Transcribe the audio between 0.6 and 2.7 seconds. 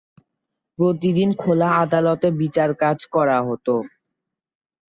প্রতিদিন খোলা আদালতে বিচার